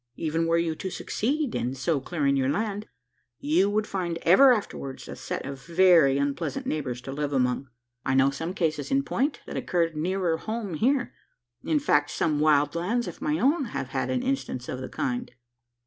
Even 0.15 0.47
were 0.47 0.57
you 0.57 0.73
to 0.77 0.89
succeed 0.89 1.53
in 1.53 1.75
so 1.75 1.99
clearing 2.01 2.35
your 2.35 2.49
land, 2.49 2.87
you 3.37 3.69
would 3.69 3.85
find 3.85 4.17
ever 4.23 4.51
afterwards 4.51 5.07
a 5.07 5.15
set 5.15 5.45
of 5.45 5.61
very 5.63 6.17
unpleasant 6.17 6.65
neighbours 6.65 7.01
to 7.01 7.11
live 7.11 7.31
among. 7.31 7.67
I 8.03 8.15
know 8.15 8.31
some 8.31 8.55
cases 8.55 8.89
in 8.89 9.03
point, 9.03 9.41
that 9.45 9.57
occurred 9.57 9.95
nearer 9.95 10.37
home 10.37 10.73
here. 10.73 11.13
In 11.63 11.77
fact, 11.77 12.09
on 12.09 12.15
some 12.15 12.39
wild 12.39 12.73
lands 12.73 13.07
of 13.07 13.21
my 13.21 13.37
own 13.37 13.67
I 13.75 13.83
had 13.83 14.09
an 14.09 14.23
instance 14.23 14.67
of 14.67 14.81
the 14.81 14.89
kind." 14.89 15.29